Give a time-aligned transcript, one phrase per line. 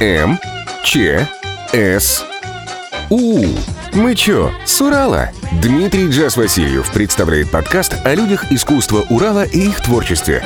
[0.00, 0.38] М,
[0.84, 1.26] Ч,
[1.72, 2.24] С,
[3.10, 3.44] У.
[3.94, 5.30] Мы чё, с Урала?
[5.60, 10.44] Дмитрий Джаз Васильев представляет подкаст о людях искусства Урала и их творчестве.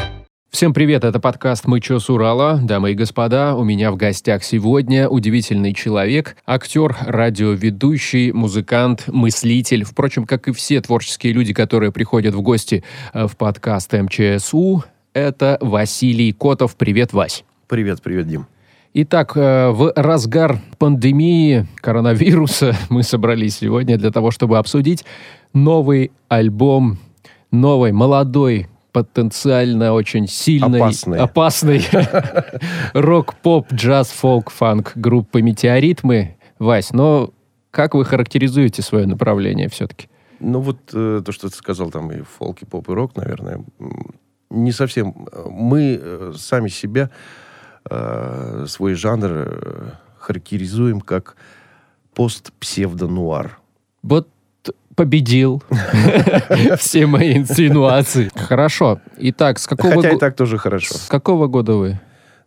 [0.50, 2.60] Всем привет, это подкаст «Мы чё с Урала?».
[2.62, 9.84] Дамы и господа, у меня в гостях сегодня удивительный человек, актер, радиоведущий, музыкант, мыслитель.
[9.84, 15.58] Впрочем, как и все творческие люди, которые приходят в гости э, в подкаст МЧСУ, это
[15.60, 16.74] Василий Котов.
[16.76, 17.44] Привет, Вась.
[17.68, 18.46] Привет, привет, Дим.
[18.94, 25.04] Итак, э, в разгар пандемии коронавируса мы собрались сегодня для того, чтобы обсудить
[25.54, 26.98] новый альбом
[27.52, 31.18] новой, молодой, потенциально очень сильной, Опасной.
[31.18, 31.84] опасной
[32.94, 36.36] рок, поп, джаз, фолк, фанк группы «Метеоритмы».
[36.58, 37.30] Вась, но
[37.70, 40.08] как вы характеризуете свое направление все-таки?
[40.40, 43.64] Ну вот э, то, что ты сказал, там и фолк, и поп, и рок, наверное,
[44.50, 45.26] не совсем.
[45.48, 47.10] Мы э, сами себя,
[47.90, 51.36] э, свой жанр э, характеризуем как
[52.14, 53.58] пост-псевдонуар.
[54.02, 54.28] Вот
[54.94, 55.62] победил
[56.78, 58.30] все мои инсинуации.
[58.34, 59.00] Хорошо.
[59.18, 60.94] Итак, с какого, Хотя и так тоже хорошо.
[60.94, 62.00] с какого года вы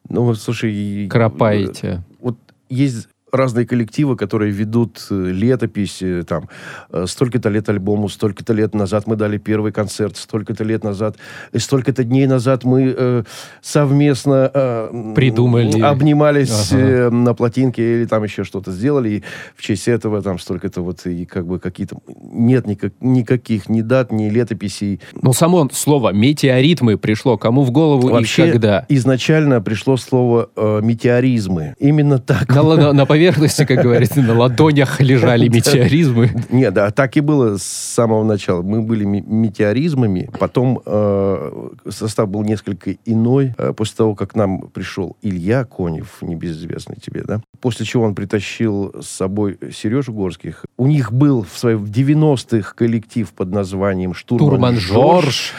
[0.09, 1.08] Ну, слушай...
[1.09, 2.03] кропаете?
[2.19, 2.38] Вот
[2.69, 6.50] есть разные коллективы, которые ведут э, летопись, э, там,
[6.91, 11.17] э, столько-то лет альбому, столько-то лет назад мы дали первый концерт, столько-то лет назад,
[11.56, 13.23] столько-то дней назад мы э,
[13.61, 15.80] совместно э, Придумали.
[15.81, 16.81] обнимались Ага.
[16.81, 19.23] э, на плотинке или там еще что-то сделали, и
[19.56, 21.97] в честь этого там столько-то вот и как бы какие-то...
[22.22, 25.00] Нет никак, никаких ни дат, ни летописей.
[25.22, 28.86] Ну, само слово «метеоритмы» пришло кому в голову Вообще, и когда?
[28.89, 31.75] изначально пришло слово э, метеоризмы.
[31.80, 32.50] Именно так.
[32.53, 36.31] На, ла- на поверхности, как говорится, на ладонях лежали метеоризмы.
[36.50, 38.62] Нет, да, так и было с самого начала.
[38.62, 43.53] Мы были ме- метеоризмами, потом э, состав был несколько иной.
[43.58, 48.94] Э, после того, как нам пришел Илья Конев, небезызвестный тебе, да, после чего он притащил
[49.02, 50.66] с собой Сережу Горских.
[50.78, 55.53] У них был в своем в 90-х коллектив под названием «Штурман, Турман Жорж».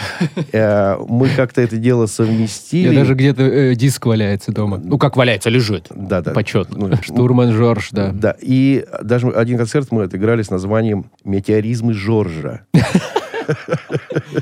[0.52, 2.94] Э, мы как-то это дело Я совместили.
[2.94, 4.80] даже где-то диск валяется дома.
[4.82, 5.86] Ну, как валяется, лежит.
[5.94, 6.32] Да, да.
[6.32, 6.88] Почетно.
[6.88, 8.12] Ну, Штурман Жорж, да.
[8.12, 12.66] Да, и даже один концерт мы отыграли с названием «Метеоризмы Жоржа».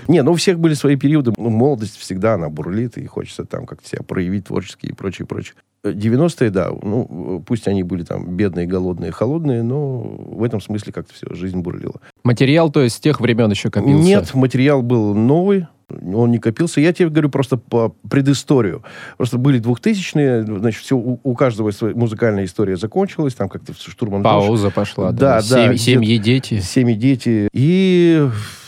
[0.09, 1.33] Не, ну у всех были свои периоды.
[1.37, 5.55] Ну, молодость всегда, она бурлит, и хочется там как-то себя проявить творчески и прочее, прочее.
[5.85, 10.93] Э, 90-е, да, ну, пусть они были там бедные, голодные, холодные, но в этом смысле
[10.93, 12.01] как-то все, жизнь бурлила.
[12.23, 14.03] Материал, то есть, с тех времен еще копился?
[14.03, 16.81] Нет, материал был новый, он не копился.
[16.81, 18.83] Я тебе говорю просто по предысторию.
[19.19, 24.23] Просто были 2000-е, значит, все, у, у каждого своя музыкальная история закончилась, там как-то штурман
[24.23, 25.13] Пауза пошла.
[25.13, 26.61] Да, да, Семь- где-то- Семьи, дети.
[26.61, 27.49] Семи дети.
[27.53, 28.27] И,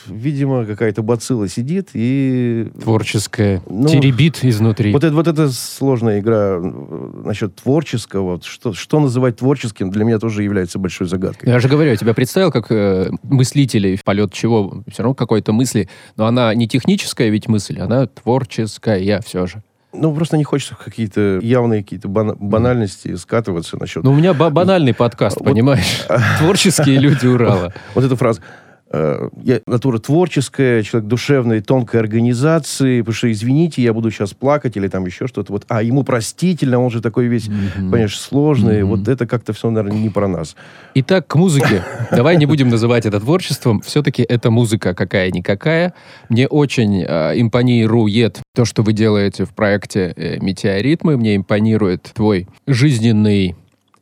[0.09, 3.63] видимо, какая-то бацилла сидит, и Творческое.
[3.69, 4.93] Ну, Теребит изнутри.
[4.93, 8.41] вот это, вот это сложная игра насчет творческого.
[8.43, 11.51] Что, что называть творческим, для меня тоже является большой загадкой.
[11.51, 15.53] Я же говорю, я тебя представил как э, мыслителей, в полет чего, все равно какой-то
[15.53, 19.63] мысли, но она не техническая ведь мысль, она творческая все же.
[19.93, 24.03] Ну, просто не хочется в какие-то явные какие-то бана- банальности скатываться насчет...
[24.03, 26.05] Ну, у меня ба- банальный подкаст, понимаешь?
[26.39, 27.73] Творческие люди Урала.
[27.95, 28.43] Вот эта фраза.
[28.91, 34.77] Э, Я натура творческая, человек душевной, тонкой организации, потому что, извините, я буду сейчас плакать
[34.77, 35.53] или там еще что-то.
[35.53, 38.83] Вот, а ему простительно, он же такой весь, понимаешь, сложный.
[38.83, 38.91] Мгм.
[38.91, 40.57] Вот это как-то все, наверное, не про нас.
[40.95, 41.83] Итак, к музыке.
[42.11, 43.81] Давай не будем называть это творчеством.
[43.81, 45.95] Все-таки это музыка какая-никакая.
[46.29, 51.17] Мне очень э, импонирует то, что вы делаете в проекте э, «Метеоритмы».
[51.17, 53.57] Мне импонирует твой жизненный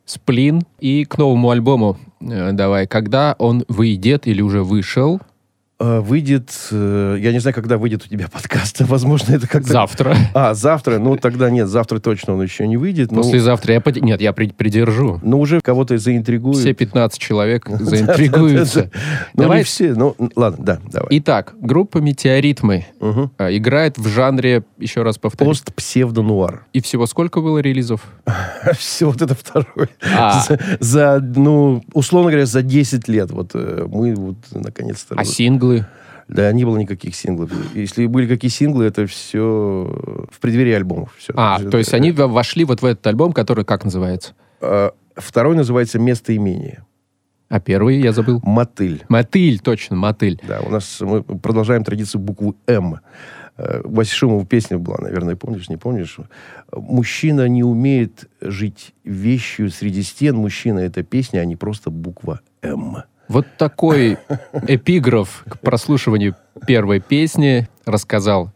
[0.05, 0.63] сплин.
[0.79, 2.87] И к новому альбому э, давай.
[2.87, 5.19] Когда он выйдет или уже вышел?
[5.77, 9.73] Э, Выйдет, э, я не знаю, когда выйдет у тебя подкаст, возможно, это как-то...
[9.73, 10.15] Завтра.
[10.33, 13.11] А, завтра, ну тогда нет, завтра точно он еще не выйдет.
[13.11, 13.73] Ну, Послезавтра.
[13.73, 15.19] Я под- Нет, я при- придержу.
[15.21, 16.57] ну, уже кого-то заинтригует.
[16.59, 18.89] Все 15 человек заинтригуются.
[19.33, 21.09] Ну, не все, ну, ладно, да, давай.
[21.19, 22.85] Итак, группа «Метеоритмы»
[23.37, 26.65] э, играет в жанре, еще раз повторю, Пост-псевдонуар.
[26.71, 28.01] И всего сколько было релизов?
[28.77, 29.89] Все, вот это второй.
[30.15, 30.41] А.
[30.79, 33.31] За, ну, условно говоря, за 10 лет.
[33.31, 35.15] Вот э, мы вот наконец-то...
[35.15, 35.25] А
[35.73, 35.87] синглы?
[36.27, 37.51] Да, не было никаких синглов.
[37.75, 41.15] Если были какие синглы, это все в преддверии альбомов.
[41.17, 41.33] Все.
[41.35, 44.33] А, то есть они вошли вот в этот альбом, который как называется?
[44.59, 46.83] А, Второй называется «Местоимение».
[47.47, 48.41] А первый я забыл.
[48.43, 49.05] Мотыль.
[49.07, 50.41] Мотыль, точно, мотыль.
[50.47, 52.99] Да, у нас мы продолжаем традицию буквы «М».
[53.57, 56.17] Э, Вася Шумова песня была, наверное, помнишь, не помнишь?
[56.73, 60.35] Мужчина не умеет жить вещью среди стен.
[60.35, 62.97] Мужчина— это песня, а не просто буква «М».
[63.27, 64.17] Вот такой
[64.67, 66.35] эпиграф к прослушиванию
[66.67, 68.51] первой песни рассказал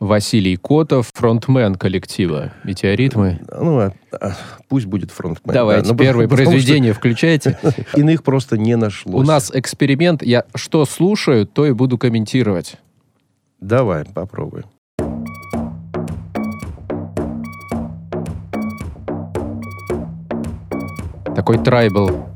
[0.00, 3.40] Василий Котов, фронтмен коллектива «Метеоритмы».
[3.50, 4.32] Ну, а- а,
[4.68, 5.54] пусть будет фронтмен.
[5.54, 5.92] Давайте, да.
[5.92, 7.58] Ну, первое потому что произведение включайте.
[7.94, 9.22] Иных просто не нашлось.
[9.22, 10.22] У нас эксперимент.
[10.22, 12.76] Я что слушаю, то и буду комментировать.
[13.60, 14.64] Давай, попробуем.
[21.34, 22.33] Такой трайбл.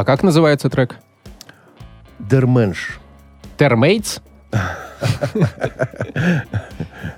[0.00, 0.96] А как называется трек?
[2.18, 3.00] Дерменш.
[3.58, 4.20] Термейтс?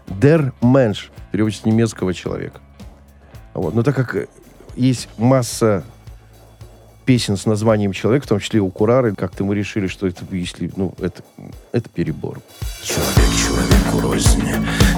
[0.08, 2.58] Der Mensch, перевод с немецкого человека.
[3.55, 3.73] Вот.
[3.76, 4.26] Но так как
[4.75, 5.84] есть масса
[7.05, 10.69] песен с названием человек, в том числе у Курары, как-то мы решили, что это, если,
[10.75, 11.23] ну, это,
[11.70, 12.40] это перебор.
[12.82, 14.43] Человек человеку рознь,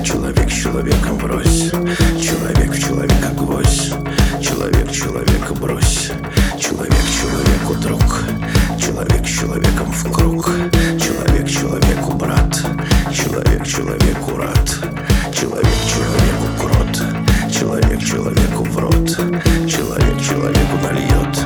[0.02, 3.92] человек человека брось, человек человека гвоздь,
[4.40, 6.12] человек человека брось,
[7.64, 8.24] человеку друг,
[8.78, 10.50] человек человеком в круг,
[11.00, 12.54] человек человеку брат,
[13.10, 14.68] человек человеку рад,
[15.32, 17.02] человек человеку крот,
[17.50, 19.08] человек человеку в рот,
[19.66, 21.38] человек человеку нальет,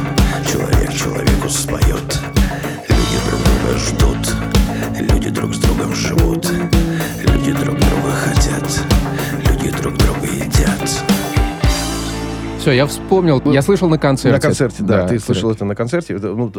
[0.50, 2.20] человек человеку споет.
[2.88, 4.34] Люди друг друга ждут,
[4.98, 6.50] люди друг с другом живут,
[7.20, 8.37] люди друг друга хотят,
[12.58, 13.40] Все, я вспомнил.
[13.52, 14.34] Я слышал на концерте.
[14.36, 15.02] На концерте, да.
[15.02, 15.22] ты трек.
[15.22, 16.16] слышал это на концерте.
[16.18, 16.52] Ну,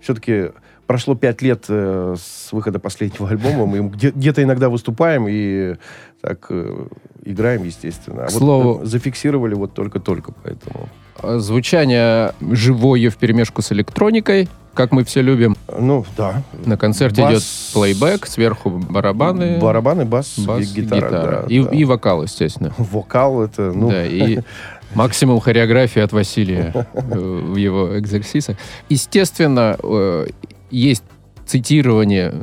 [0.00, 0.50] все-таки
[0.86, 3.66] прошло пять лет э, с выхода последнего альбома.
[3.66, 5.76] Мы где- где-то иногда выступаем и
[6.20, 6.86] так э,
[7.24, 8.24] играем, естественно.
[8.24, 10.88] А К вот, слову- э, зафиксировали вот только-только, поэтому...
[11.22, 15.56] А, Звучание живое в перемешку с электроникой, как мы все любим.
[15.78, 16.42] Ну, да.
[16.66, 17.42] На концерте Бас- идет
[17.74, 21.10] плейбэк, сверху барабаны, Барабаны, бас, бас, ги- гитара.
[21.10, 21.70] да, и, да.
[21.70, 22.74] и вокал, естественно.
[22.76, 23.88] Вокал это, ну...
[23.88, 24.40] Да, и
[24.94, 28.56] максимум хореографии от Василия э, в его экзерсисах.
[28.88, 30.26] Естественно, э,
[30.70, 31.04] есть
[31.46, 32.34] цитирование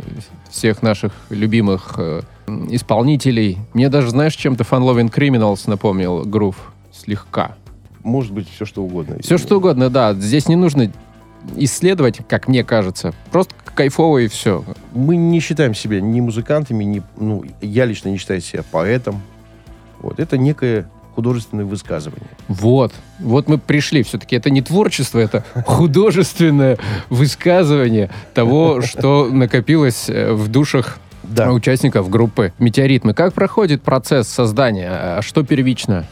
[0.50, 2.22] всех наших любимых э,
[2.70, 3.58] исполнителей.
[3.74, 7.56] Мне даже, знаешь, чем-то Fun Loving Criminals напомнил грув слегка.
[8.04, 9.18] Может быть, все что угодно.
[9.22, 10.14] Все что угодно, да.
[10.14, 10.92] Здесь не нужно
[11.56, 13.14] исследовать, как мне кажется.
[13.32, 14.64] Просто кайфово и все.
[14.94, 19.22] Мы не считаем себя ни музыкантами, ни, ну, я лично не считаю себя поэтом.
[20.00, 22.30] Вот, это некое художественное высказывание.
[22.48, 22.94] Вот.
[23.20, 24.04] Вот мы пришли.
[24.04, 26.78] Все-таки это не творчество, это художественное
[27.10, 31.52] высказывание того, что накопилось э, в душах Да.
[31.52, 33.14] участников группы «Метеоритмы».
[33.14, 34.90] Как проходит процесс создания?
[34.90, 36.06] А Что первично?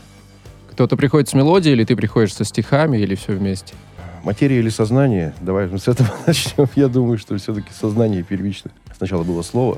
[0.71, 3.73] Кто-то приходит с мелодией, или ты приходишь со стихами, или все вместе?
[4.23, 5.33] Материя или сознание?
[5.41, 6.67] Давай мы с этого начнем.
[6.75, 8.71] Я думаю, что все-таки сознание первично.
[8.97, 9.77] Сначала было слово.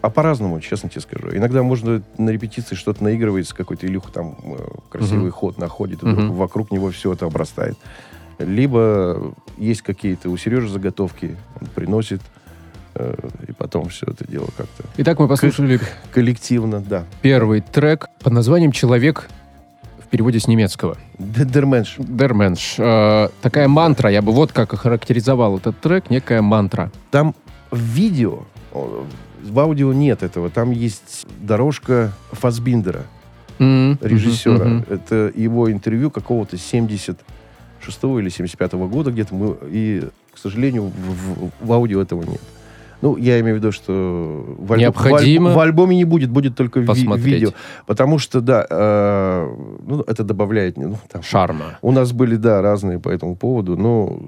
[0.00, 1.30] А по-разному, честно тебе скажу.
[1.36, 4.58] Иногда можно на репетиции что-то наигрывается, какой-то Илюха там э,
[4.90, 5.32] красивый Мгм.
[5.32, 7.76] ход находит, и вдруг вокруг него все это обрастает.
[8.38, 12.20] Либо есть какие-то у Сережи заготовки, он приносит,
[12.94, 13.14] э,
[13.48, 15.80] и потом все это дело как-то Итак, мы послушали
[16.12, 17.04] коллективно, да.
[17.20, 19.28] первый трек под названием «Человек»
[19.98, 20.96] в переводе с немецкого.
[21.18, 21.96] Дедерменш.
[21.98, 22.76] Дерменш.
[22.78, 26.92] Э, такая мантра, я бы вот как охарактеризовал этот трек, некая мантра.
[27.10, 27.34] Там
[27.72, 28.44] в видео,
[29.42, 33.02] в аудио нет этого, там есть дорожка Фасбиндера.
[33.58, 34.64] М, режиссера.
[34.64, 34.84] мгм.
[34.88, 39.34] Это его интервью какого-то 76 или 75 года где-то.
[39.34, 40.02] Мы, и,
[40.32, 42.40] к сожалению, в, в- в аудио этого нет.
[43.00, 46.56] Ну, я имею в виду, что в, Необходимо в, аль- в альбоме не будет, будет
[46.56, 47.50] только ви- видео.
[47.86, 50.76] Потому что, да, э, ну, это добавляет...
[50.76, 51.78] Ну, там, Шарма.
[51.80, 54.18] У нас были, да, разные по этому поводу, но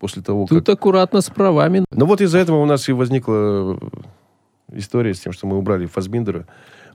[0.00, 0.58] после того, как...
[0.58, 1.84] Тут аккуратно с правами.
[1.92, 3.78] Ну вот из-за этого у нас и возникла
[4.72, 6.46] история с тем, что мы убрали Фасбиндера.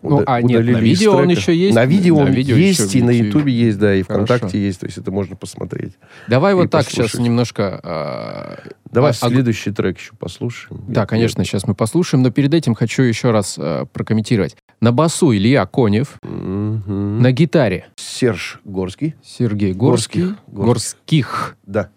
[0.02, 1.74] Ну, а нет, на видео он еще есть?
[1.74, 3.10] На видео На он видео есть, еще и на.
[3.10, 4.58] Ютубе есть, да, и ВКонтакте Хорошо.
[4.58, 5.94] есть, то есть это можно посмотреть.
[6.28, 7.12] Давай вот так послушать.
[7.14, 7.80] сейчас немножко...
[7.82, 8.60] а,
[8.92, 10.84] Давай а- а- следующий трек еще послушаем.
[10.90, 14.56] Да, Я- конечно, сейчас мы послушаем, но перед этим хочу еще раз а, прокомментировать.
[14.80, 17.22] На басу Илья Конев, Мгм.
[17.22, 19.16] на гитаре Серж Горский.
[19.24, 20.22] Сергей Горский.
[20.22, 20.38] Горских.
[20.48, 21.58] Горских.
[21.66, 21.90] Да.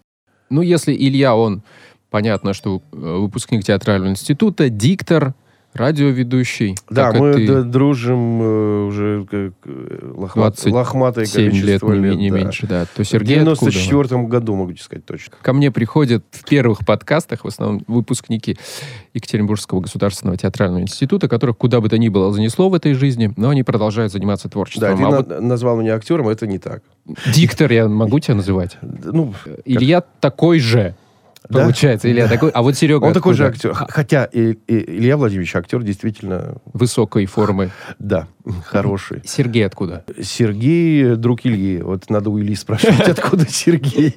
[0.49, 1.61] Ну, если Илья, он,
[2.09, 5.35] понятно, что э, выпускник театрального института, диктор,
[5.73, 6.75] радиоведущий.
[6.89, 11.99] Да, мы ты дружим э, уже как, э, лохмат- 27 лохматое 7 лет, количество не,
[12.09, 12.17] лет.
[12.17, 12.37] не да.
[12.37, 12.85] меньше, да.
[12.85, 13.71] То В Сергей откуда?
[13.71, 15.35] 94 году, могу сказать точно.
[15.41, 18.57] Ко мне приходят в первых подкастах в основном выпускники
[19.13, 23.49] Екатеринбургского государственного театрального института, которых куда бы то ни было занесло в этой жизни, но
[23.49, 24.97] они продолжают заниматься Да, творчеством.
[24.97, 26.81] ты А на- вот назвал меня актером, это не так.
[27.33, 28.77] диктор я могу тебя называть?
[28.81, 29.33] Ну,
[29.65, 30.95] Илья такой же,
[31.49, 31.61] Да?
[31.63, 32.09] получается.
[32.11, 33.71] Илья такой, а вот Серега он такой же откуда?
[33.73, 33.87] актер.
[33.89, 37.71] Хотя и- и Илья Владимирович актер действительно, Высокой формы.
[37.97, 38.27] да,
[38.65, 39.21] хороший.
[39.25, 40.03] Сергей откуда?
[40.21, 41.81] Сергей, друг Ильи.
[41.81, 44.13] Вот надо у Ильи спрашивать, откуда Сергей.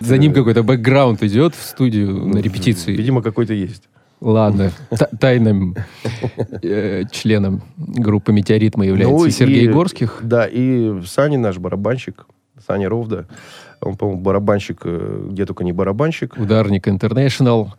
[0.00, 2.94] За ним какой-то бэкграунд идет в студию на репетиции.
[2.94, 3.84] Видимо, какой-то есть.
[4.20, 4.72] Ладно,
[5.20, 5.76] тайным
[6.62, 10.20] э, членом группы «Метеорит» мы является Ну, и- Сергей Горских.
[10.22, 12.26] Да, и Саня наш барабанщик,
[12.66, 13.26] Саня Ровда.
[13.80, 16.36] Он, по-моему, барабанщик, э, где только не барабанщик.
[16.38, 17.74] Ударник Интернешнл.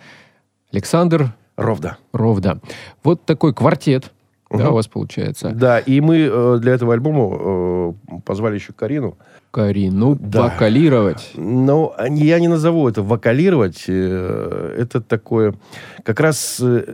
[0.71, 1.97] Александр Ровда.
[2.13, 2.59] Ровда.
[3.03, 4.11] Вот такой квартет,
[4.51, 4.67] да, Мгм.
[4.69, 5.49] у вас получается.
[5.51, 9.17] Да, и мы э, для этого альбома э, позвали еще Карину.
[9.57, 10.43] Карину Да.
[10.43, 11.31] вокалировать.
[11.35, 13.85] Они- я не назову это вокалировать.
[13.87, 15.55] э, Это такое...
[16.03, 16.93] Как раз э,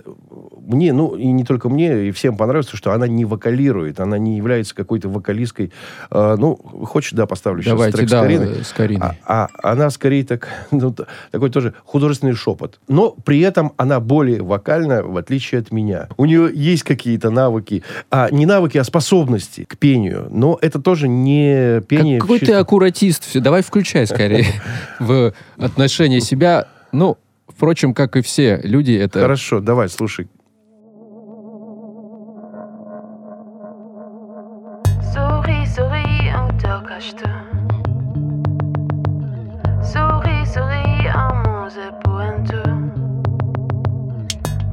[0.65, 3.99] мне, ну, и не только мне, и всем понравится, что она не вокалирует.
[3.99, 5.73] Она не является какой-то вокалисткой.
[6.09, 6.55] Э, Ну,
[6.85, 8.47] хочешь, да, поставлю сейчас Давайте, трек с да, Кариной.
[8.59, 9.07] э, с Кариной.
[9.25, 10.95] А, а она скорее так, ну,
[11.31, 12.79] такой тоже художественный шепот.
[12.87, 16.07] Но при этом она более вокальна, в отличие от меня.
[16.15, 17.83] У нее есть какие-то навыки.
[18.09, 20.27] А, не навыки, а способности к пению.
[20.31, 22.19] Но это тоже не пение...
[22.19, 23.25] Какой в ты аккуратист.
[23.25, 24.45] Все, давай включай скорее
[24.99, 26.67] в отношении себя.
[26.91, 27.17] Ну,
[27.47, 29.21] впрочем, как и все люди, это...
[29.21, 30.27] Хорошо, давай, слушай.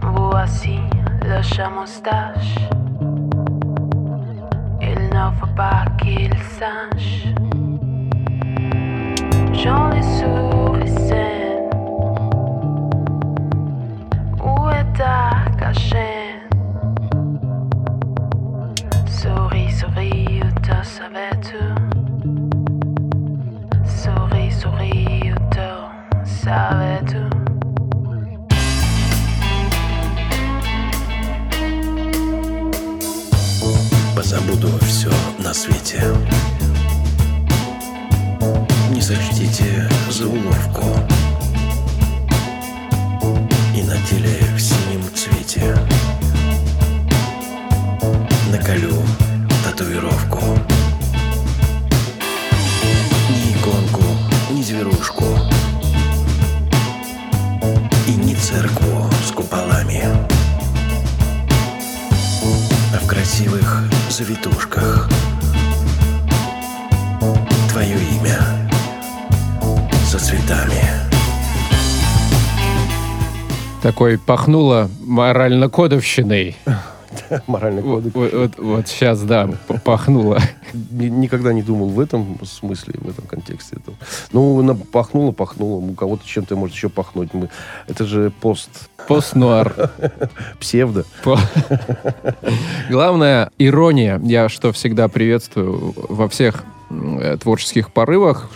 [0.02, 0.80] Voici
[1.22, 2.54] le chat moustache.
[4.80, 7.30] Il ne faut pas qu'il sache.
[9.62, 10.59] J'en ai souris
[74.00, 76.56] Такой пахнуло морально-кодовщиной.
[77.46, 78.54] Моральный Вот, кодекс.
[78.56, 79.50] вот, сейчас, да,
[79.84, 80.38] пахнуло.
[80.72, 83.76] Ни- Никогда не думал в этом смысле, в этом контексте.
[84.32, 85.76] Ну, пахнуло, пахнуло.
[85.84, 87.34] У кого-то чем-то может еще пахнуть.
[87.34, 87.50] Мы...
[87.88, 88.70] Это же пост
[89.06, 89.90] Постнуар.
[90.60, 91.04] псевдо.
[91.22, 91.38] По-
[92.88, 94.18] Главное, ирония.
[94.24, 98.48] Я что всегда приветствую во всех э, творческих порывах,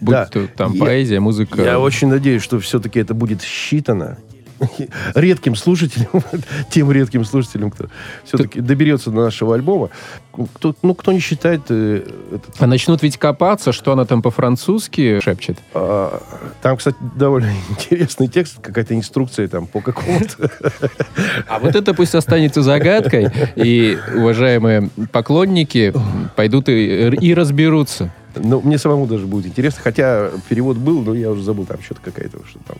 [0.00, 0.26] будь Да.
[0.26, 1.62] то там Я- поэзия, музыка.
[1.62, 4.18] Я очень надеюсь, что все-таки это будет считано
[5.14, 6.22] редким слушателям,
[6.70, 7.86] тем редким слушателям, кто
[8.24, 9.90] все-таки доберется до нашего альбома.
[10.54, 15.20] Кто, ну, кто не считает э, этот А начнут ведь копаться, что она там по-французски
[15.20, 15.58] шепчет.
[15.74, 16.20] А,
[16.60, 20.50] Там, кстати, довольно интересный текст, какая-то инструкция там по какому-то.
[21.46, 25.92] А вот это пусть останется загадкой, и уважаемые поклонники
[26.34, 28.12] пойдут и, и разберутся.
[28.36, 29.80] Ну, мне самому даже будет интересно.
[29.82, 32.76] Хотя перевод был, но я уже забыл, там что-то какая-то, что там,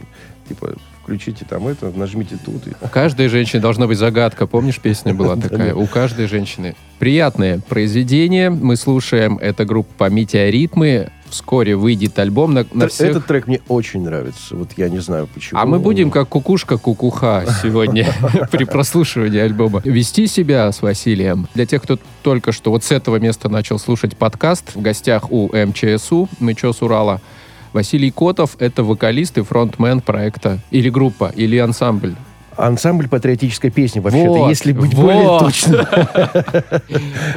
[0.49, 2.63] типа, включите там это, нажмите тут.
[2.81, 4.47] У каждой женщины должна быть загадка.
[4.47, 5.75] Помнишь, песня была такая?
[5.75, 6.75] У каждой женщины.
[6.99, 8.51] Приятное произведение.
[8.51, 9.39] Мы слушаем.
[9.39, 11.11] Это группа «Метеоритмы».
[11.35, 13.11] вскоре выйдет альбом на, на всех...
[13.11, 14.55] Этот трек мне очень нравится.
[14.55, 15.61] Вот я не знаю почему.
[15.61, 18.07] А мы будем как кукушка-кукуха сегодня
[18.53, 21.49] при прослушивании альбома вести себя с Василием.
[21.55, 25.51] Для тех, кто только что вот с этого места начал слушать подкаст, в гостях у
[25.53, 27.21] МЧСУ, мы чё с Урала,
[27.75, 32.15] Василий Котов— это вокалист и фронтмен проекта или группа, или ансамбль.
[32.57, 35.07] Ансамбль патриотической песни, вообще-то, Вот, если быть вот.
[35.07, 35.87] более точным.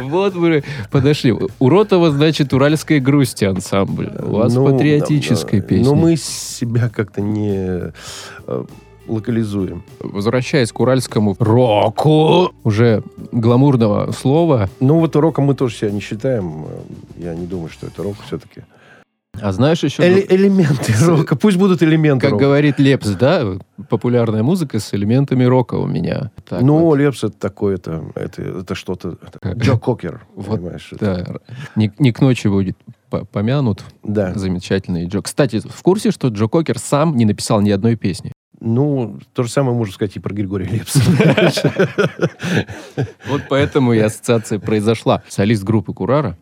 [0.12, 1.32] Вот мы подошли.
[1.32, 4.12] У Ротова, значит, уральской грусти ансамбль.
[4.22, 5.86] У вас Ну, патриотическая песня.
[5.86, 7.92] Но мы себя как-то не
[8.46, 8.64] э,
[9.08, 9.82] локализуем.
[10.00, 13.02] Возвращаясь к уральскому року, уже
[13.32, 16.68] гламурного слова, Ну вот роком мы тоже себя не считаем.
[17.18, 18.62] Я не думаю, что это рок все-таки.
[19.42, 20.04] А знаешь еще...
[20.04, 21.36] элементы рока.
[21.36, 22.44] Пусть будут элементы Как рока.
[22.46, 23.58] говорит Лепс, да,
[23.90, 26.32] популярная музыка с элементами рока у меня.
[26.48, 29.18] Так Ну, вот, Лепс это такое, это, это, это что-то...
[29.56, 30.90] Джо Кокер, Вот, понимаешь?
[30.92, 31.40] это- да,
[31.76, 32.78] не, не к ночи будет
[33.10, 33.84] по- помянут.
[34.04, 34.34] Да.
[34.34, 35.22] Замечательный Джо.
[35.22, 38.32] Кстати, в курсе, что Джо Кокер сам не написал ни одной песни?
[38.60, 41.00] Ну, то же самое можно сказать и про Григория Лепса.
[43.30, 45.22] Вот поэтому и ассоциация произошла.
[45.28, 46.38] Солист группы Курара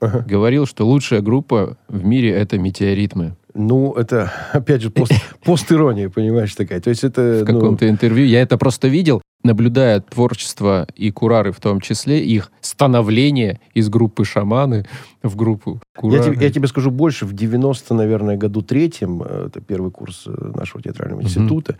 [0.00, 0.24] Ага.
[0.28, 3.36] говорил, что лучшая группа в мире— это метеоритмы.
[3.54, 5.12] Ну, это, опять же, пост,
[5.44, 6.80] пост-ирония, понимаешь, такая.
[6.80, 7.44] То есть это...
[7.44, 8.26] В ну, каком-то интервью.
[8.26, 14.24] Я это просто видел, наблюдая творчество и Курары в том числе, их становление из группы
[14.24, 14.86] шаманы
[15.22, 16.24] в группу я, Курары.
[16.24, 17.26] тебе, я тебе скажу больше.
[17.26, 21.76] В 90, наверное, году третьем, э, это первый курс э, нашего театрального института,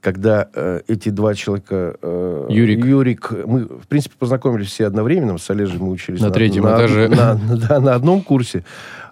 [0.00, 1.96] когда э, эти два человека...
[2.00, 2.84] э, Юрик.
[2.84, 5.36] Юрик, мы, в принципе, познакомились все одновременно.
[5.38, 7.08] С Олежей мы учились На третьем на, этаже.
[7.08, 7.34] На,
[7.68, 8.64] да, на одном курсе.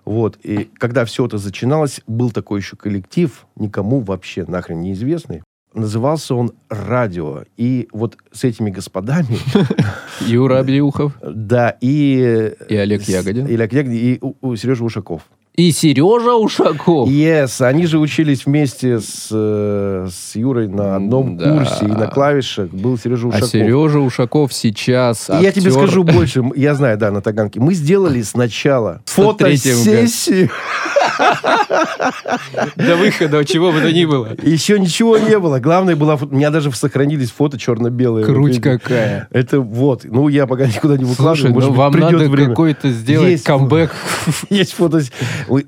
[0.04, 0.38] Вот.
[0.44, 5.42] И когда все это начиналось, был такой еще коллектив, никому вообще нахрен неизвестный.
[5.76, 7.42] Назывался он «Радио».
[7.58, 9.38] И вот с этими господами,
[10.26, 12.50] Юра Абдиухов да, и...
[12.68, 13.46] и Олег Ягодин.
[13.46, 15.22] И Олег Ягодин, и Сережа Ушаков.
[15.54, 17.08] И Сережа Ушаков.
[17.08, 21.56] Yes, они же учились вместе с, э, с Юрой на одном Да.
[21.58, 23.48] курсе, и на клавишах был Сережа А Ушаков.
[23.50, 25.72] Сережа Ушаков сейчас И я тебе актер.
[25.72, 27.60] скажу больше, я знаю, да, на Таганке.
[27.60, 30.50] Мы сделали сначала 103-м фотосессию,
[32.76, 34.36] До выхода, чего бы то ни было.
[34.42, 35.58] еще ничего не было.
[35.58, 38.24] Главное было, у меня даже сохранились фото черно-белые.
[38.24, 39.28] Круть какая.
[39.30, 43.44] Это вот, ну я пока никуда не выкладываю, Слушай, ну вам надо какой-то сделать Есть.
[43.44, 43.92] камбэк.
[44.50, 45.00] Есть фото.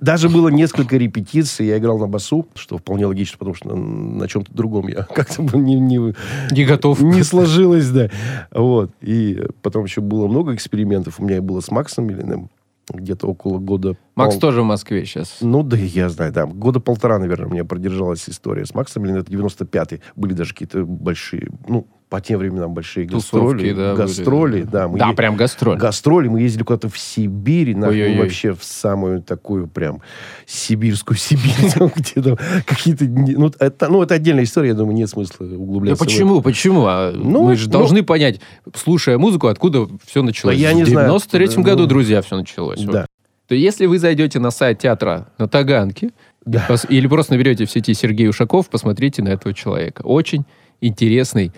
[0.01, 1.67] Даже было несколько репетиций.
[1.67, 5.75] Я играл на басу, что вполне логично, потому что на, чем-то другом я как-то не,
[5.81, 6.15] не,
[6.51, 7.01] Не готов.
[7.01, 8.11] не сложилось, да.
[8.53, 8.91] Вот.
[9.01, 11.15] И потом еще было много экспериментов.
[11.19, 12.51] У меня и было с Максом Милиным
[12.95, 13.97] где-то около года.
[14.15, 15.39] Макс пол- тоже в Москве сейчас.
[15.41, 16.47] Ну, да, я знаю, да.
[16.47, 19.23] Года полтора, наверное, у меня продержалась история с Максом Милиным.
[19.23, 20.01] Это 95-й.
[20.17, 23.73] Были даже какие-то большие, ну, по тем временам большие Тусовки, гастроли.
[23.73, 24.63] да, Гастроли, были.
[24.63, 24.89] да.
[24.89, 25.77] мы Да, е- прям гастроль.
[25.77, 26.29] гастроли.
[26.29, 28.19] Мы ездили куда-то в Сибирь, нахуй, Ой-ой-ой.
[28.23, 30.01] вообще в самую такую прям
[30.47, 33.05] сибирскую Сибирь, там, где там какие-то...
[33.05, 36.03] дни- Ну это, ну, это отдельная история, я думаю, нет смысла Да углубляться.
[36.03, 36.41] в почему?
[36.41, 36.87] Почему?
[36.87, 38.41] А Ну, мы же ну- должны понять,
[38.75, 40.57] слушая музыку, откуда все началось.
[40.57, 41.11] Да я не в знаю.
[41.15, 42.83] 93-м Да, году, ну, друзья, все началось.
[42.83, 42.93] это.
[42.93, 43.07] Да.
[43.49, 46.11] То если вы зайдете на сайт театра на Таганке
[46.47, 46.67] Да.
[46.69, 50.03] пос- или просто наберете в сети Сергей Ушаков, посмотрите на этого человека.
[50.05, 50.45] Очень
[50.81, 51.53] интересный,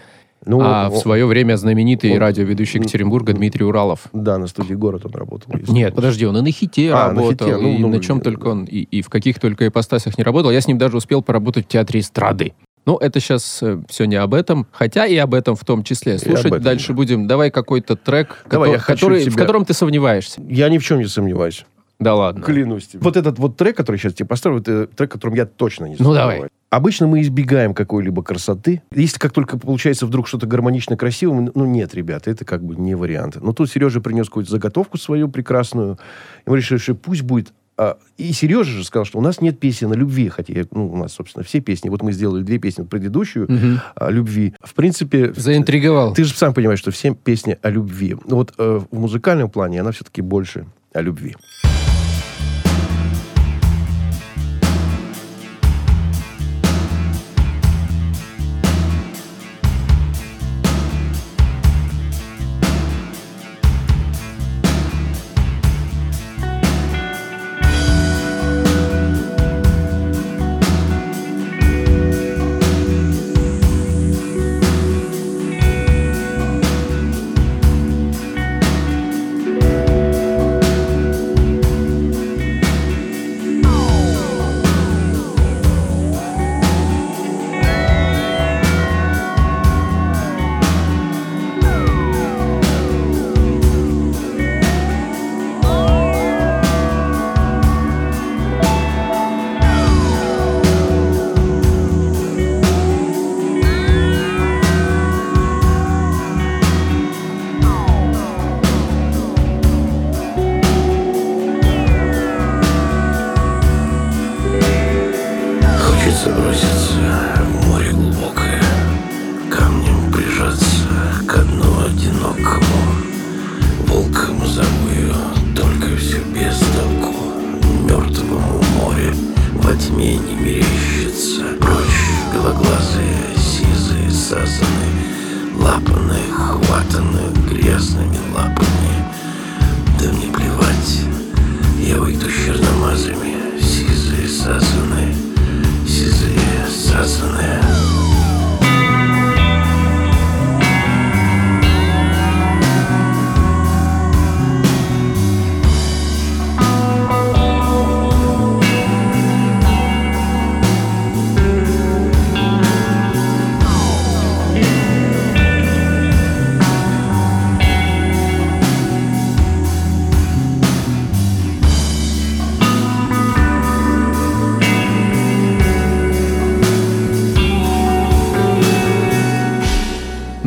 [0.47, 4.05] Ну, а он- в свое время знаменитый он- радиоведущий Екатеринбурга Дмитрий Уралов.
[4.13, 5.53] Да, на студии «Город» он работал.
[5.69, 8.19] Нет, подожди, он и на хите А, на работал, «Хите», ну, и ну, на чем
[8.19, 8.25] да.
[8.25, 10.51] только он, и, и в каких только ипостасях не работал.
[10.51, 12.55] Я с ним даже успел поработать в театре эстрады.
[12.87, 16.19] Ну, это сейчас все не об этом, хотя и об этом в том числе.
[16.19, 16.95] Слушать этом, дальше да.
[16.95, 17.27] будем.
[17.27, 20.41] Давай какой-то трек, Давай, который, в тебя- котором ты сомневаешься.
[20.49, 21.67] Я ни в чем не сомневаюсь.
[22.01, 22.43] Да ладно.
[22.45, 23.01] Клянусь тебе.
[23.03, 26.05] Вот этот вот трек, который сейчас тебе поставлю, это трек, которым я точно не Ну,
[26.07, 26.37] сомневаюсь.
[26.39, 26.51] давай.
[26.71, 28.83] Обычно мы избегаем какой-либо красоты.
[28.95, 32.77] Если как только получается вдруг что-то гармонично красиво, мы- ну нет, ребята, это как бы
[32.77, 33.37] не вариант.
[33.43, 35.99] Но тут Сережа принес какую-то заготовку свою прекрасную.
[36.47, 37.53] И мы решили, что пусть будет...
[37.77, 40.97] а, и Сережа же сказал, что у нас нет песен о любви, хотя ну, у
[40.97, 41.89] нас, собственно, все песни.
[41.89, 43.81] Вот мы сделали две песни, предыдущую Мгм.
[43.97, 44.55] о любви.
[44.63, 46.15] В принципе, Заинтриговал.
[46.15, 48.17] ты же сам понимаешь, что все песни о любви.
[48.29, 51.35] Но вот э, в музыкальном плане она все-таки больше о любви.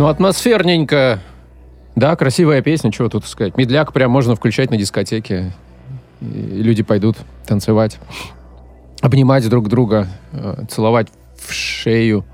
[0.04, 1.22] Ну, атмосферненько.
[1.96, 3.56] Да, красивая песня, чего тут сказать.
[3.56, 5.54] Медляк прям можно включать на дискотеке.
[6.20, 7.16] И люди пойдут
[7.48, 8.00] танцевать,
[9.00, 12.26] обнимать друг друга, э, целовать в шею.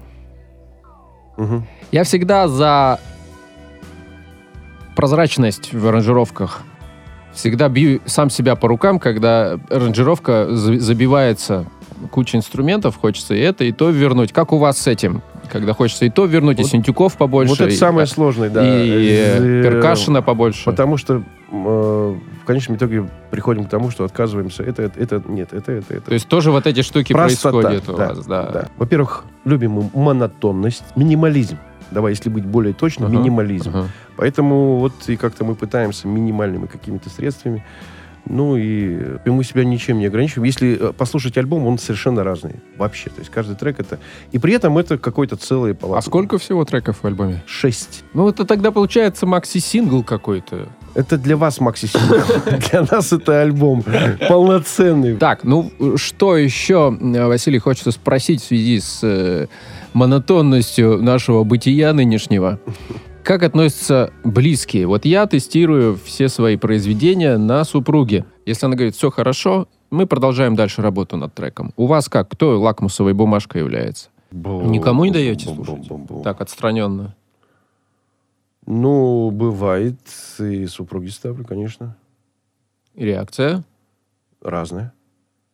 [1.38, 1.68] Мгм.
[1.92, 3.00] Я всегда за
[4.96, 6.64] прозрачность в аранжировках.
[7.36, 11.68] Всегда бью сам себя по рукам, когда аранжировка за- забивается
[12.10, 14.34] куча инструментов, хочется и это, и то вернуть.
[14.34, 15.22] Как у вас с этим?
[15.52, 17.50] Когда хочется и то вернуть, и Вот- синтюков побольше.
[17.52, 18.64] Вот это и- самое сложное, да.
[18.64, 20.66] И э, Э, перкашена побольше.
[20.66, 24.64] Потому что э, в конечном итоге приходим к тому, что отказываемся.
[24.64, 26.06] Это, это, это нет, это, это, это.
[26.06, 28.52] То есть тоже вот эти штуки Простота, происходят у да, вас, да.
[28.52, 28.68] да.
[28.78, 31.58] Во-первых, любим мы монотонность, минимализм.
[31.92, 33.70] Давай, если быть более точным, Ага, минимализм.
[33.70, 33.88] ага.
[34.16, 37.66] Поэтому вот и как-то мы пытаемся минимальными какими-то средствами.
[38.30, 40.46] Ну и, э, мы себя ничем не ограничиваем.
[40.46, 42.56] Если э, послушать альбом, он совершенно разный.
[42.78, 43.10] Вообще.
[43.10, 44.00] То есть каждый трек это...
[44.32, 45.98] И при этом это какой-то целый полотно.
[45.98, 47.44] А сколько всего треков в альбоме?
[47.46, 48.04] Шесть.
[48.14, 50.70] Ну, это тогда получается макси-сингл какой-то.
[50.96, 52.18] Это для вас, Макси, сингл.
[52.72, 53.84] Для нас это альбом
[54.28, 55.18] полноценный.
[55.18, 59.48] Так, ну, что еще, э, Василий, хочется спросить в связи с э,
[59.94, 62.60] монотонностью нашего бытия нынешнего.
[63.24, 64.88] Как относятся близкие?
[64.88, 68.26] Вот я тестирую все свои произведения на супруге.
[68.46, 71.74] Если она говорит, все хорошо, мы продолжаем дальше работу над треком.
[71.76, 72.30] У вас как?
[72.30, 74.10] Кто лакмусовой бумажкой является?
[74.32, 75.90] Никому не даете слушать?
[76.24, 77.16] Так, отстраненно.
[78.66, 80.00] Ну, бывает.
[80.40, 81.96] И супруги ставлю, конечно.
[82.96, 83.64] И реакция?
[84.42, 84.92] Разные.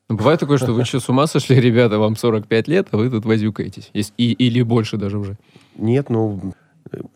[0.10, 3.10] Ну, Бывает такое, что вы что, с ума сошли, ребята, вам 45 лет, а вы
[3.10, 3.90] тут возюкаетесь.
[3.94, 5.38] И, или больше даже уже.
[5.78, 6.54] Нет, ну,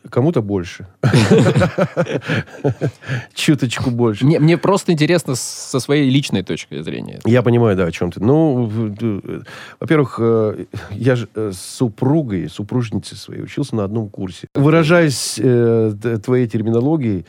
[0.10, 0.88] кому-то больше.
[3.34, 4.26] Чуточку больше.
[4.26, 7.20] Мне, мне просто интересно со своей личной точки зрения.
[7.26, 8.22] Я понимаю, да, о чем ты.
[8.22, 8.70] Ну,
[9.80, 14.48] во-первых, э, я же э, с супругой, супружницей своей учился на одном курсе.
[14.56, 17.26] Выражаясь э, твоей терминологией,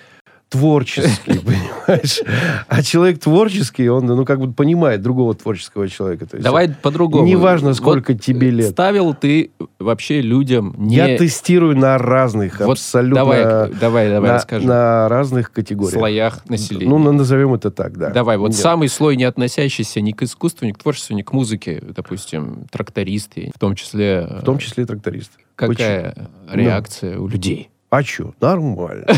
[0.50, 2.20] творческий, понимаешь?
[2.68, 6.26] А человек творческий, он, ну, как бы понимает другого творческого человека.
[6.26, 7.24] То есть Давай по-другому.
[7.26, 8.70] Неважно, сколько тебе э, лет.
[8.72, 10.96] Ставил ты вообще людям не...
[10.96, 13.14] Я тестирую на разных, Вот абсолютно...
[13.20, 14.66] Давай, давай, давай, на, расскажи.
[14.66, 15.94] на разных категориях.
[15.98, 16.90] слоях населения.
[16.90, 18.10] Ну, на- назовем это так, да.
[18.10, 18.56] Давай, вот Нет.
[18.58, 23.52] самый слой, не относящийся ни к искусству, ни к творчеству, ни к музыке, допустим, трактористы,
[23.54, 24.26] в том числе...
[24.40, 25.30] В том числе и тракторист.
[25.54, 26.14] Какая
[26.48, 26.54] Ну.
[26.54, 27.69] реакция у людей?
[27.90, 28.34] А что?
[28.40, 29.06] Нормально.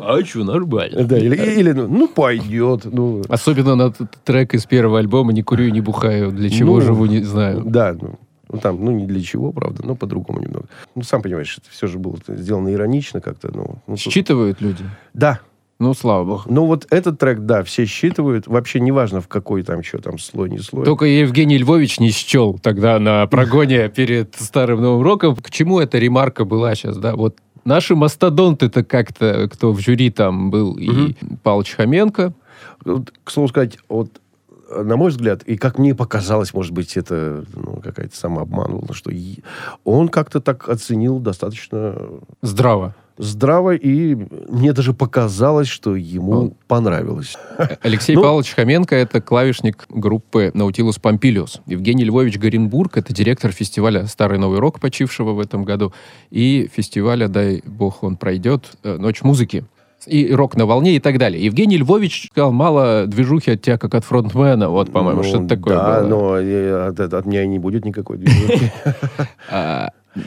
[0.00, 1.04] А что, нормально.
[1.04, 2.84] Да, или, или, ну, пойдет.
[2.84, 3.90] Ну, Особенно на
[4.24, 6.30] трек из первого альбома «Не курю и не бухаю».
[6.30, 7.62] Для чего Ну, живу, не знаю.
[7.66, 8.14] да, ну,
[8.50, 10.66] ну, там, ну, не для чего, правда, но по-другому немного.
[10.94, 13.50] Ну, сам понимаешь, это все же было сделано иронично как-то.
[13.52, 14.84] Ну, ну, тут- Считывают люди?
[15.14, 15.40] Да.
[15.80, 16.42] Ну, слава богу.
[16.46, 18.48] Ну, вот этот трек, да, все считывают.
[18.48, 20.84] Вообще неважно, в какой там, что там, слой, не слой.
[20.84, 25.36] Только Евгений Львович не счел тогда на прогоне перед Старым Новым Роком.
[25.36, 27.14] К чему эта ремарка была сейчас, да?
[27.14, 31.14] Вот наши мастодонты-то как-то, кто в жюри там был, и
[31.44, 32.32] Павлович Хоменко.
[33.24, 34.20] К слову сказать, вот
[34.70, 39.10] на мой взгляд, и как мне показалось, может быть, это ну, какая-то самообман что
[39.84, 41.96] он как-то так оценил достаточно
[42.42, 42.94] Здраво.
[43.18, 44.14] Здраво, и
[44.48, 47.36] мне даже показалось, что ему Он- понравилось.
[47.82, 51.60] Алексей Ну- Павлович Хоменко— это клавишник группы Наутилус Помпилиус.
[51.66, 55.92] Евгений Львович Горенбург— это директор фестиваля «Старый Новый Рок», почившего в этом году,
[56.30, 59.64] и фестиваля, дай бог он пройдет, э, «Ночь музыки».
[60.06, 61.44] И «Рок на волне» и так далее.
[61.44, 64.68] Евгений Львович сказал, мало движухи от тебя, как от фронтмена.
[64.68, 66.08] Вот, по-моему, Ну, что-то такое Да, было.
[66.08, 68.70] но э, от, от- от меня и не будет никакой движухи.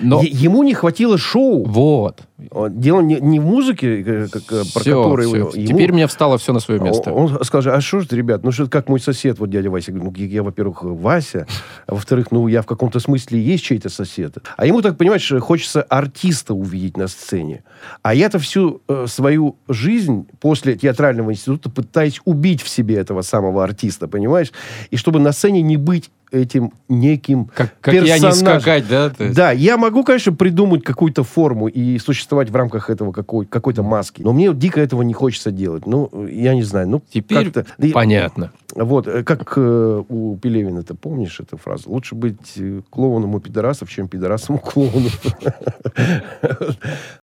[0.01, 1.63] Но- ему не хватило шоу.
[1.65, 2.21] Вот.
[2.69, 5.29] Дело не, не в музыке, э, как, э, про которую...
[5.29, 5.37] всё.
[5.61, 7.11] ему- Теперь мне встало все на свое место.
[7.13, 9.91] Он, он скажет, а что ж, ребят, ну что как мой сосед, вот дядя Вася.
[9.91, 11.45] Ну, я, во-первых, Вася,
[11.87, 14.37] а во-вторых, ну, я в каком-то смысле есть чей-то сосед.
[14.57, 17.63] А ему так, понимаешь, хочется артиста увидеть на сцене.
[18.01, 23.63] А я-то всю э, свою жизнь после театрального института пытаюсь убить в себе этого самого
[23.63, 24.51] артиста, понимаешь?
[24.89, 28.39] И чтобы на сцене не быть этим неким Как, как я не персонажем.
[28.39, 29.09] скакать, да?
[29.09, 29.35] то есть?
[29.35, 34.21] Да, я могу, конечно, придумать какую-то форму и существовать в рамках этого какой, какой-то маски.
[34.21, 35.85] Но мне дико этого не хочется делать.
[35.85, 36.87] Ну, я не знаю.
[36.87, 37.51] Ну, Теперь
[37.93, 38.51] понятно.
[38.73, 41.89] Вот, э, как э, у Пелевина, ты помнишь эту фразу?
[41.89, 45.21] Лучше быть э, клоуном у пидорасов, чем пидорасом у клоунов.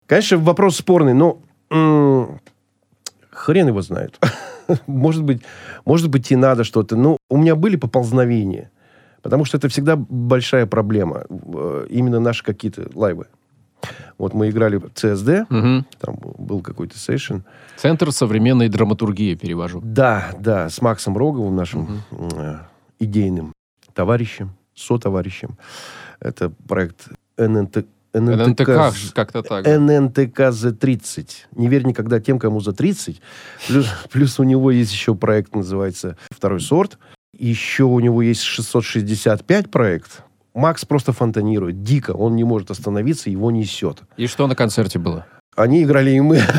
[0.06, 1.40] Конечно, вопрос спорный, но
[3.32, 4.20] хрен его знает.
[4.88, 5.42] Может быть,
[5.84, 6.96] может быть, и надо что-то.
[6.96, 8.70] Но у меня были поползновения.
[9.22, 11.24] Потому что это всегда большая проблема.
[11.30, 13.28] э, Именно наши какие-то лайвы.
[14.18, 15.86] Вот мы играли в CSD, Мгм.
[16.00, 17.38] там был какой-то сейшн.
[17.78, 19.82] Центр современной драматургии перевожу.
[19.84, 22.58] Да, да, с Максом Роговым, нашим э,
[23.00, 23.54] идейным
[23.94, 25.58] товарищем, сотоварищем.
[26.20, 27.08] Это проект
[27.38, 29.66] ННТ, ННТК, З- как-то так.
[29.66, 31.28] ННТК За-30.
[31.56, 33.20] Не верь никогда тем, кому за 30.
[33.68, 37.00] Плюс, плюс у него есть еще проект, называется «Второй сорт».
[37.38, 40.24] Еще у него есть 665 проект.
[40.54, 42.12] Макс просто фонтанирует, дико.
[42.12, 44.02] Он не может остановиться, его несет.
[44.18, 45.26] И что на концерте было?
[45.56, 46.42] Они играли, и мы.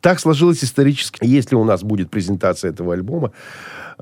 [0.00, 1.18] Так сложилось исторически.
[1.22, 3.32] Если у нас будет презентация этого альбома,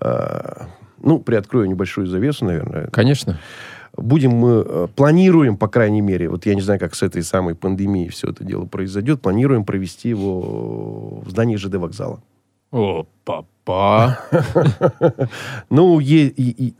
[0.00, 0.66] э,
[1.02, 2.88] ну, приоткрою небольшую завесу, наверное.
[2.88, 3.40] Конечно.
[3.96, 7.54] Будем мы, э, планируем, по крайней мере, вот я не знаю, как с этой самой
[7.54, 12.20] пандемией все это дело произойдет, планируем провести его в здании ЖД вокзала.
[12.74, 14.18] О, папа.
[15.70, 16.00] Ну,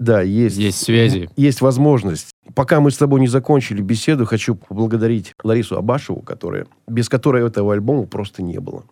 [0.01, 0.57] да, есть...
[0.57, 1.31] Есть связи.
[1.37, 2.31] Есть возможность.
[2.57, 7.73] Пока мы с тобой не закончили беседу, хочу поблагодарить Ларису Абашеву, которая, без которой этого
[7.73, 8.83] альбома просто не было.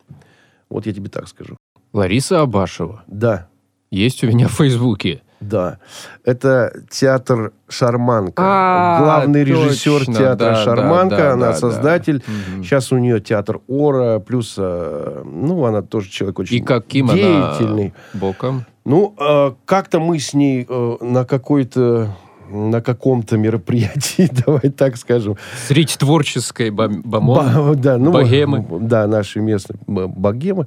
[0.71, 1.57] Вот я тебе так скажу.
[1.93, 3.03] Лариса Абашева.
[3.09, 3.49] Да,
[3.91, 5.23] Есть у меня в Фейсбуке.
[5.43, 5.79] Да.
[6.25, 8.35] Это театр Шарманка.
[8.45, 11.17] А, Главный режиссер театра да, Шарманка.
[11.17, 12.23] да, да, она да, создатель.
[12.63, 17.15] Сейчас у нее театр Ора, плюс, э, ну, она тоже человек очень И каким она
[17.15, 17.95] деятельный.
[18.15, 18.65] боком?
[18.85, 22.17] Ну, э, как-то мы с ней э, на какой-то
[22.53, 25.37] на каком-то мероприятии, давай так скажем.
[25.67, 27.37] Средь творческой бом- бомон.
[27.37, 28.65] Ба- да, ну, богемы.
[28.81, 30.67] Да, наши местные богемы,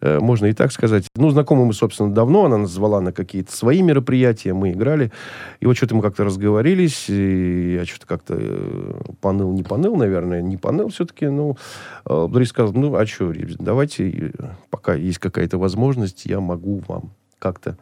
[0.00, 1.06] э, можно и так сказать.
[1.16, 2.44] Ну, знакомы мы, собственно, давно.
[2.46, 5.12] Она нас звала на какие-то свои мероприятия, мы играли.
[5.60, 10.42] И вот что-то мы как-то разговорились, и я что-то как-то э, поныл, не поныл, наверное,
[10.42, 11.26] не поныл все-таки.
[11.26, 11.56] Ну,
[12.04, 14.30] э, Ларис сказал, ну, а что, давайте, э,
[14.70, 17.76] пока есть какая-то возможность, я могу вам как-то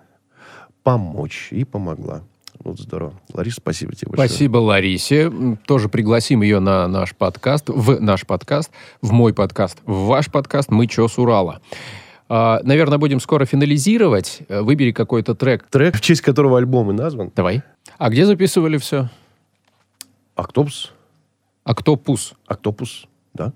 [0.82, 1.48] помочь.
[1.50, 2.22] И помогла.
[2.64, 3.14] Вот здорово.
[3.32, 4.28] Лариса, спасибо тебе большое.
[4.28, 5.30] Спасибо Ларисе.
[5.66, 10.70] Тоже пригласим ее на наш подкаст, в наш подкаст, в мой подкаст, в ваш подкаст
[10.70, 11.60] «Мы чё с Урала».
[12.28, 14.40] А, наверное, будем скоро финализировать.
[14.48, 15.66] Э, Выбери какой-то трек.
[15.70, 17.32] Трек, в честь которого альбом и назван.
[17.34, 17.62] Давай.
[17.96, 19.08] А где записывали все?
[20.34, 20.92] Октопус.
[21.64, 22.34] А кто пус?
[22.46, 23.52] Октопус, да.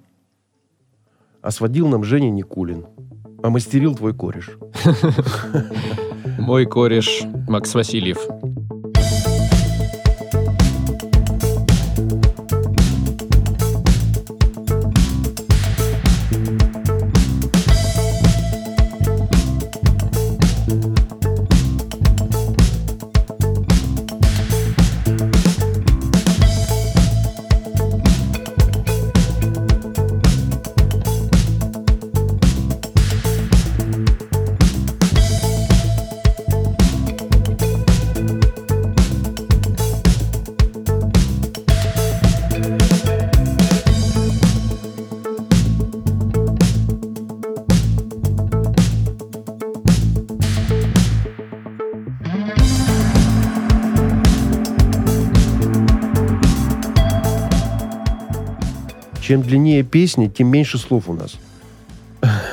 [1.42, 2.86] А сводил нам Женя Никулин.
[3.42, 4.50] А мастерил твой кореш.
[6.38, 8.18] Мой кореш Макс Васильев.
[59.32, 61.36] Чем длиннее песня, тем меньше слов у нас.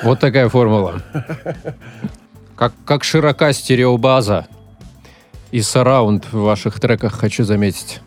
[0.02, 1.02] Вот такая формула.
[2.56, 4.48] Как, как широка стереобаза
[5.52, 8.00] и сараунд в ваших треках, хочу заметить.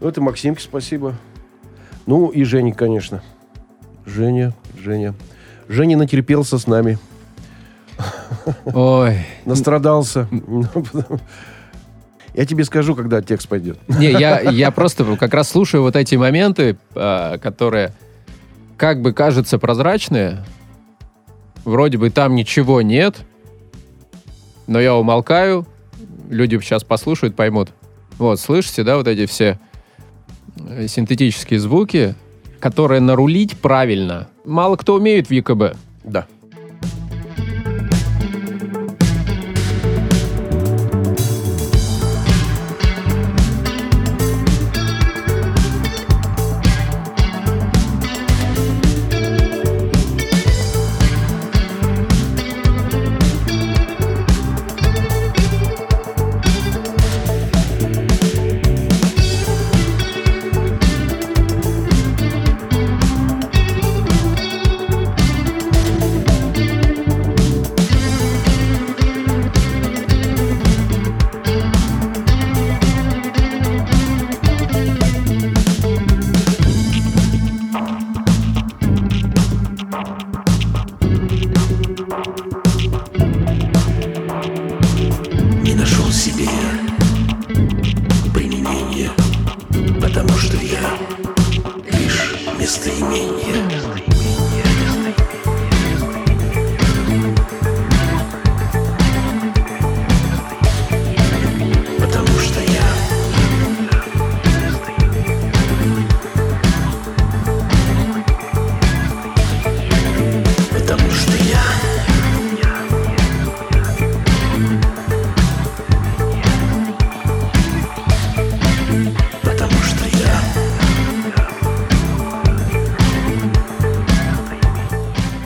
[0.00, 1.14] Ну, это Максимке спасибо.
[2.06, 3.22] Ну, и Жене, конечно.
[4.06, 5.12] Женя, Женя.
[5.68, 6.98] Женя натерпелся с нами.
[8.64, 9.26] Ой.
[9.44, 10.26] Настрадался.
[12.36, 13.78] Я тебе скажу, когда текст пойдет.
[13.88, 17.94] Не, я, я просто как раз слушаю вот эти моменты, а, которые
[18.76, 20.44] как бы кажутся прозрачные.
[21.64, 23.16] Вроде бы там ничего нет,
[24.66, 25.66] но я умолкаю.
[26.28, 27.70] Люди сейчас послушают, поймут.
[28.18, 29.58] Вот, слышите, да, вот эти все
[30.58, 32.14] э, синтетические звуки,
[32.60, 34.28] которые нарулить правильно.
[34.44, 35.74] Мало кто умеет в ЕКБ.
[36.04, 36.26] Да.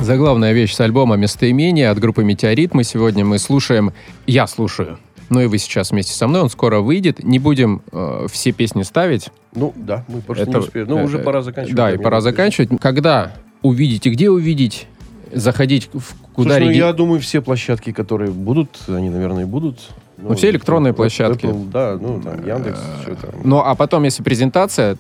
[0.01, 2.75] Заглавная вещь с альбома «Местоимение» от группы «Метеорит».
[2.75, 3.93] Мы сегодня мы слушаем...
[4.27, 4.99] Я слушаю.
[5.29, 6.43] Ну и вы сейчас вместе со мной.
[6.43, 7.23] Он скоро выйдет.
[7.23, 9.29] Не будем э, все песни ставить.
[9.55, 10.87] Ну, да, мы просто Это- не успеем.
[10.89, 11.77] Ну, э, уже э, пора заканчивать.
[11.77, 12.71] Да, и пора заканчивать.
[12.81, 13.33] Когда
[13.63, 14.89] увидите, где увидеть,
[15.33, 19.91] заходить в куда Слушай, ну, реги- я думаю, все площадки, которые будут, они, наверное, будут.
[20.17, 21.49] Ну, все электронные Apple, площадки.
[21.73, 23.31] да, ну, там, Яндекс, все там.
[23.45, 24.97] Ну, а потом, если презентация,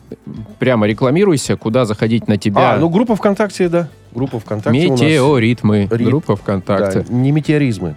[0.58, 2.74] прямо рекламируйся, куда заходить на тебя.
[2.74, 3.88] А, ну, группа ВКонтакте, да.
[4.12, 4.88] Группа ВКонтакте.
[4.88, 5.88] Метеоритмы.
[5.90, 7.00] Рит- Группа ВКонтакте.
[7.00, 7.96] Да, не метеоризмы.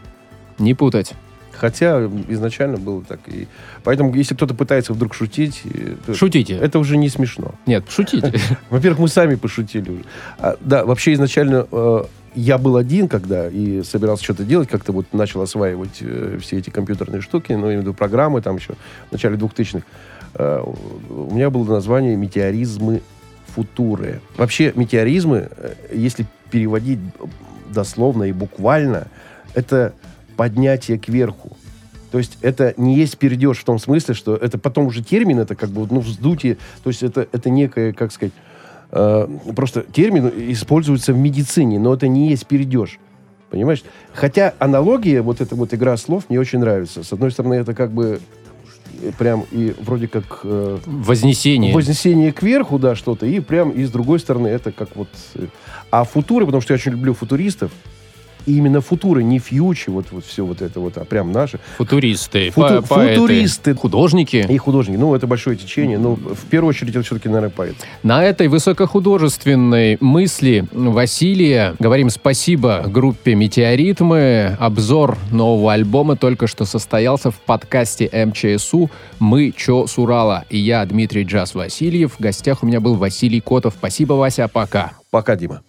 [0.60, 1.13] Не путать.
[1.52, 3.19] Хотя изначально было так.
[3.28, 3.47] И...
[3.84, 6.56] Поэтому, если кто-то пытается вдруг шутить, э, Шутите.
[6.58, 7.56] это уже не смешно.
[7.65, 8.34] Нет, шутите.
[8.69, 10.04] Во-первых, мы сами пошутили уже.
[10.39, 12.04] А, да, вообще изначально э,
[12.36, 16.69] я был один, когда и собирался что-то делать, как-то вот начал осваивать э, все эти
[16.69, 18.73] компьютерные штуки, ну, я имею в виду программы там еще
[19.10, 19.86] в начале 2000-х.
[20.36, 20.63] Э,
[21.10, 23.02] у меня было название «Метеоризмы
[23.56, 24.22] футуры».
[24.38, 27.00] Вообще метеоризмы, э, если переводить
[27.74, 29.08] дословно и буквально,
[29.54, 29.94] это
[30.36, 31.58] поднятие кверху.
[32.12, 35.56] То есть это не есть пердеж в том смысле, что это потом уже термин, это
[35.56, 38.34] как бы ну, вздутие, то есть это, это некое, как сказать,
[38.92, 43.00] э, просто термин используется в медицине, но это не есть пердеж.
[43.50, 43.84] Понимаешь?
[44.13, 47.04] Хотя аналогия, вот эта вот игра слов мне очень нравится.
[47.04, 48.20] С одной стороны, это как бы
[49.18, 51.74] прям и вроде как э, Вознесение.
[51.74, 55.10] вознесение кверху, да, что-то, и прям и с другой стороны это как вот...
[55.36, 55.48] э,
[55.92, 57.72] А футуры, потому что я очень люблю футуристов,
[58.45, 61.60] и именно футуры, не фьючи, вот, вот все вот это вот, а прям наши.
[61.77, 62.49] Футуристы.
[62.51, 63.75] Футу- по- поэты, футуристы.
[63.75, 64.45] Художники.
[64.49, 64.97] И художники.
[64.97, 65.97] Ну, это большое течение.
[65.97, 67.75] Ну, в первую очередь, это все-таки, наверное, поэт.
[68.03, 74.56] На этой высокохудожественной мысли Василия говорим спасибо группе «Метеоритмы».
[74.60, 80.45] Обзор нового альбома только что состоялся в подкасте МЧСУ «Мы чё с Урала».
[80.49, 82.13] И я, Дмитрий Джаз Васильев.
[82.17, 83.73] В гостях у меня был Василий Котов.
[83.77, 84.93] Спасибо, Вася, пока.
[85.12, 85.62] Пока, Дима.